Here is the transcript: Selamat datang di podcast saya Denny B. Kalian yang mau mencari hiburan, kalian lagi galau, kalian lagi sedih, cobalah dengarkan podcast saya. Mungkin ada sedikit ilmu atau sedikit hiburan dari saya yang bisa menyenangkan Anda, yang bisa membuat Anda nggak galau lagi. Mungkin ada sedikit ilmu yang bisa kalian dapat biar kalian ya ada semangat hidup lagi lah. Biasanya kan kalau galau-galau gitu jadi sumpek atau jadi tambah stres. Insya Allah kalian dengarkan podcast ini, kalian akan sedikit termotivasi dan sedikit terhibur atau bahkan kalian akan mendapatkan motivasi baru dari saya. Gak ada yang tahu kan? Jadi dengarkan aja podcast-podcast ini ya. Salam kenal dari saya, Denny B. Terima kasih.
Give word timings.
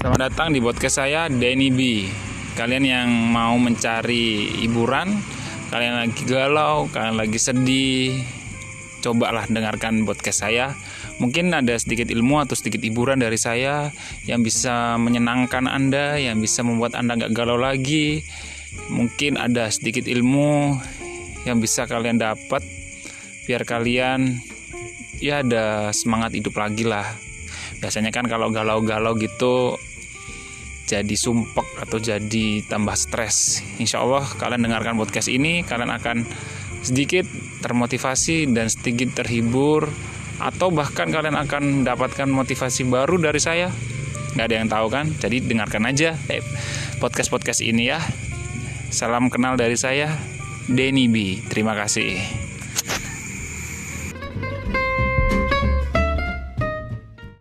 Selamat 0.00 0.32
datang 0.32 0.56
di 0.56 0.64
podcast 0.64 0.96
saya 0.96 1.28
Denny 1.28 1.68
B. 1.68 2.08
Kalian 2.56 2.88
yang 2.88 3.12
mau 3.12 3.60
mencari 3.60 4.48
hiburan, 4.64 5.12
kalian 5.68 6.00
lagi 6.00 6.24
galau, 6.24 6.88
kalian 6.88 7.20
lagi 7.20 7.36
sedih, 7.36 8.16
cobalah 9.04 9.44
dengarkan 9.44 10.08
podcast 10.08 10.48
saya. 10.48 10.72
Mungkin 11.20 11.52
ada 11.52 11.76
sedikit 11.76 12.08
ilmu 12.08 12.40
atau 12.40 12.56
sedikit 12.56 12.80
hiburan 12.80 13.20
dari 13.20 13.36
saya 13.36 13.92
yang 14.24 14.40
bisa 14.40 14.96
menyenangkan 14.96 15.68
Anda, 15.68 16.16
yang 16.16 16.40
bisa 16.40 16.64
membuat 16.64 16.96
Anda 16.96 17.20
nggak 17.20 17.36
galau 17.36 17.60
lagi. 17.60 18.24
Mungkin 18.88 19.36
ada 19.36 19.68
sedikit 19.68 20.08
ilmu 20.08 20.80
yang 21.44 21.60
bisa 21.60 21.84
kalian 21.84 22.16
dapat 22.16 22.64
biar 23.44 23.68
kalian 23.68 24.40
ya 25.20 25.44
ada 25.44 25.92
semangat 25.92 26.32
hidup 26.32 26.56
lagi 26.56 26.88
lah. 26.88 27.04
Biasanya 27.84 28.08
kan 28.12 28.24
kalau 28.28 28.48
galau-galau 28.48 29.12
gitu 29.20 29.76
jadi 30.90 31.14
sumpek 31.14 31.78
atau 31.78 32.02
jadi 32.02 32.66
tambah 32.66 32.98
stres. 32.98 33.62
Insya 33.78 34.02
Allah 34.02 34.26
kalian 34.26 34.66
dengarkan 34.66 34.98
podcast 34.98 35.30
ini, 35.30 35.62
kalian 35.62 35.94
akan 35.94 36.26
sedikit 36.82 37.30
termotivasi 37.62 38.50
dan 38.50 38.66
sedikit 38.66 39.22
terhibur 39.22 39.86
atau 40.42 40.74
bahkan 40.74 41.06
kalian 41.12 41.38
akan 41.38 41.86
mendapatkan 41.86 42.26
motivasi 42.26 42.90
baru 42.90 43.22
dari 43.22 43.38
saya. 43.38 43.70
Gak 44.34 44.46
ada 44.50 44.56
yang 44.58 44.66
tahu 44.70 44.86
kan? 44.90 45.06
Jadi 45.14 45.46
dengarkan 45.46 45.86
aja 45.86 46.18
podcast-podcast 46.98 47.62
ini 47.62 47.94
ya. 47.94 48.02
Salam 48.90 49.30
kenal 49.30 49.54
dari 49.54 49.78
saya, 49.78 50.10
Denny 50.66 51.06
B. 51.06 51.38
Terima 51.46 51.78
kasih. 51.78 52.49